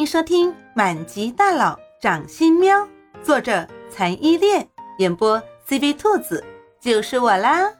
[0.00, 2.74] 迎收听《满级大佬掌心喵》，
[3.22, 4.66] 作者残依恋，
[4.96, 5.38] 演播
[5.68, 6.42] CV 兔子，
[6.80, 7.70] 就是我啦。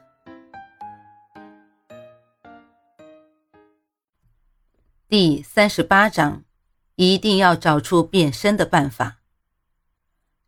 [5.09, 6.43] 第三十八章，
[6.93, 9.17] 一定要找出变身的办法。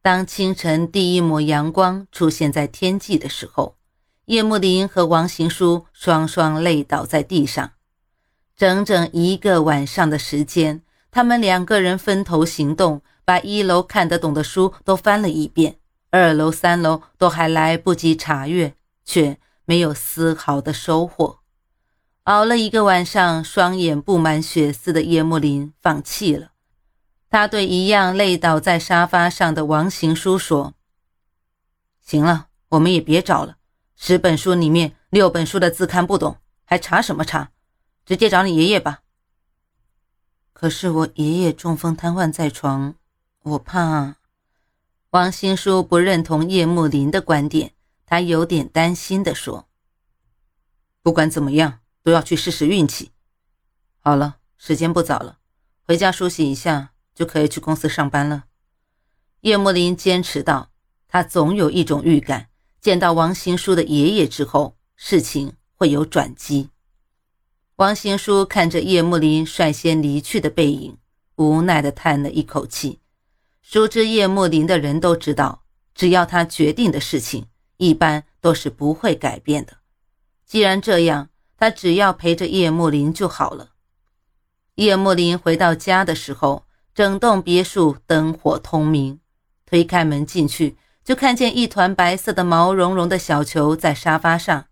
[0.03, 3.77] 当清晨第一抹阳光出现在天际的时候，
[4.25, 7.71] 叶慕林和王行书双双累倒在地上，
[8.55, 10.83] 整整一个晚上的时间。
[11.13, 15.77] 他们两个人分头行动，把一楼看得懂的书都翻了一遍，
[16.09, 18.73] 二楼、三楼都还来不及查阅，
[19.05, 21.37] 却没有丝毫的收获。
[22.23, 26.49] 熬了一个晚上，双眼布满血丝的叶慕林放弃了。
[27.29, 30.73] 他对一样累倒在沙发上的王行书说
[32.01, 33.57] ：“行了，我们也别找了。
[33.95, 37.51] 十本书里面六本书的字看不懂，还查什么查？
[38.03, 39.01] 直接找你爷爷吧。”
[40.63, 42.95] 可是我爷爷中风瘫痪在床，
[43.41, 44.15] 我怕。
[45.09, 47.73] 王新书不认同叶慕林的观点，
[48.05, 49.67] 他有点担心地说
[51.03, 53.11] ：“不管怎么样，都要去试试运气。”
[53.99, 55.39] 好了，时间不早了，
[55.85, 58.45] 回家梳洗一下就可以去公司上班了。
[59.41, 60.69] 叶慕林坚持道
[61.09, 62.47] ：“他总有一种预感，
[62.79, 66.69] 见到王新书的爷爷之后，事情会有转机。”
[67.77, 70.95] 王行书看着叶慕林率先离去的背影，
[71.37, 72.99] 无奈地叹了一口气。
[73.63, 75.63] 熟知叶慕林的人都知道，
[75.95, 79.77] 只要他决定的事情，一般都是不会改变的。
[80.45, 83.71] 既然这样，他只要陪着叶慕林就好了。
[84.75, 89.19] 叶慕林回到家的时候，整栋别墅灯火通明。
[89.65, 94.65] 推开门进去，就看见一团白色的毛茸茸的小球在沙发上。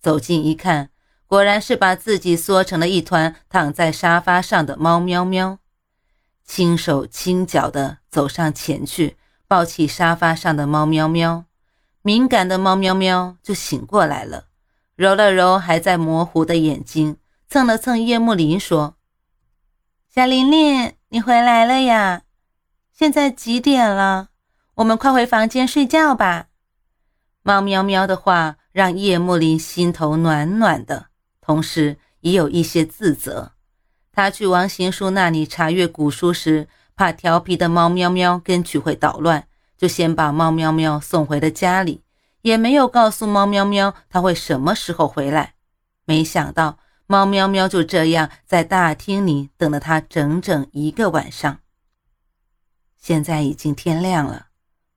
[0.00, 0.89] 走近一看。
[1.30, 5.60] 果然是把自己缩成了一团，躺在沙发上的猫喵喵，
[6.44, 11.44] 轻手轻脚地走上前去，抱起沙发上的猫喵喵。
[12.02, 14.46] 敏感的猫喵喵就醒过来了，
[14.96, 17.16] 揉了揉还在模糊的眼睛，
[17.48, 18.96] 蹭了蹭叶慕林，说
[20.12, 22.22] ：“小琳琳，你回来了呀？
[22.92, 24.30] 现在几点了？
[24.74, 26.48] 我们快回房间睡觉吧。”
[27.44, 31.09] 猫喵喵的话让叶慕林心头暖暖的。
[31.50, 33.54] 同时也有一些自责。
[34.12, 42.04] 他去王行书那里查阅古书时，怕调皮的猫喵喵跟去会捣乱，就先把猫喵喵送回了家里，
[42.42, 45.54] 也没有告诉猫喵喵他会什么时候回来。
[46.04, 46.78] 没想到
[47.08, 51.58] 猫喵喵就这样在大厅里等了他整整一个晚上。
[52.96, 54.50] 现在已经天亮了，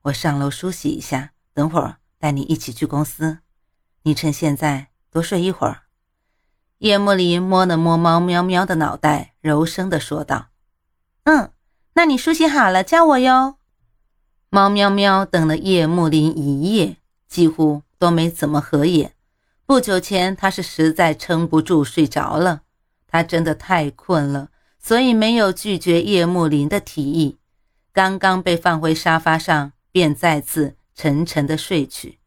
[0.04, 3.40] 我上楼梳洗一下，等会儿带你一起去公司。
[4.04, 5.80] 你趁现在多睡一会儿。
[6.84, 10.48] 叶幕林摸了摸猫喵喵的脑袋，柔声地说道
[11.24, 11.54] ：“嗯，
[11.94, 13.56] 那你梳洗好了叫我哟。”
[14.52, 16.98] 猫喵喵等了叶幕林一夜，
[17.30, 19.14] 几乎都没怎么合眼。
[19.66, 22.64] 不久前，他是实在撑不住睡着了。
[23.08, 27.38] 他真的太困了，所以没有拒绝叶幕林的提议。
[27.94, 32.20] 刚刚被放回沙发上，便再次沉沉的睡去。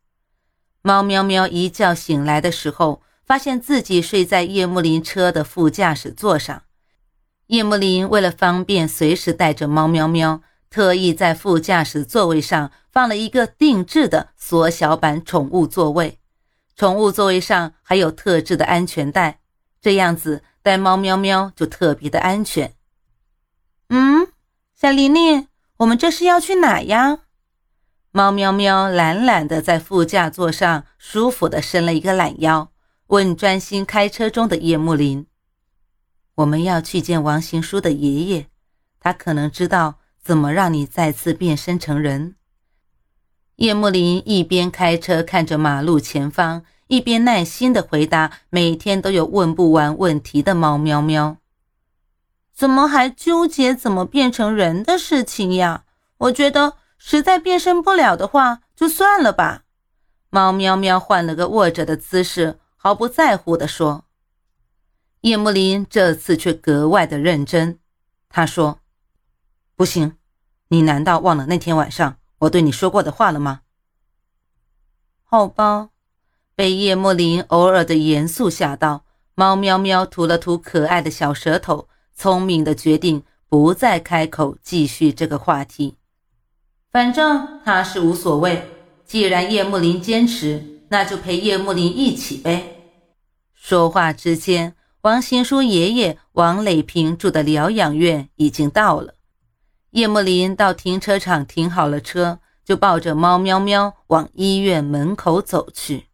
[0.80, 3.02] 猫喵喵一觉醒来的时候。
[3.26, 6.62] 发现自己睡在叶慕林车的副驾驶座上。
[7.48, 16.20] 叶慕林为了方便随时带着猫喵喵，特意在副驾驶座位上放了一个定制的缩小版宠物座位。
[16.76, 19.40] 宠物座位上还有特制的安全带，
[19.80, 22.74] 这样子带猫喵喵就特别的安全。
[23.88, 24.28] 嗯，
[24.74, 25.48] 小琳琳，
[25.78, 27.18] 我们这是要去哪呀？
[28.12, 32.70] 猫喵喵懒懒的在副驾座上舒服的伸了一个懒腰。
[33.08, 35.26] 问专心开车中的叶慕林
[36.34, 38.46] ：“我们要去见王行书的爷爷，
[38.98, 42.34] 他可能知道怎么让你再次变身成人。”
[43.56, 51.36] 叶慕林一边开车看着马路前方，一边耐心的回答每天都有问不完问题的猫喵喵
[52.52, 55.84] ：“怎么还纠结怎么变成人的事情呀？
[56.18, 59.62] 我觉得实在变身不了的话，就算了吧。”
[60.28, 62.58] 猫喵喵换了个卧着的姿势。
[62.86, 64.04] 毫不在乎地说
[65.22, 67.80] ：“叶慕林这次却格外的认真。
[68.28, 68.78] 他说
[69.74, 70.16] ：‘不行，
[70.68, 73.62] 你难道忘了那天晚上我对你说过的话了吗？’
[75.26, 75.88] 好吧。”
[76.54, 79.04] 被叶慕林偶尔的严肃吓到，
[79.34, 85.96] 猫喵喵吐了吐可爱的小舌头，聪明的决定不再开口继续这个话题。
[86.92, 88.64] 反正他是无所谓，
[89.04, 92.74] 既然叶慕林坚持，那就陪叶慕林一起呗。
[93.68, 99.14] 说话之间，王行书爷爷王磊平住的疗养院已经到了。
[99.90, 106.06] 叶慕林到停车场停好了车，就抱着猫喵喵往医院门口走去。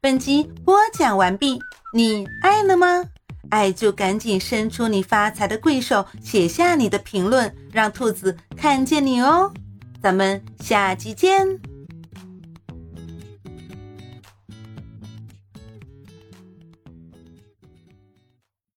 [0.00, 1.60] 本集播讲完毕，
[1.94, 3.04] 你爱了吗？
[3.50, 9.54] 爱就赶紧伸出你发财的贵手，写下你的评论，让兔子看见你哦。
[10.00, 11.67] 咱们下期见。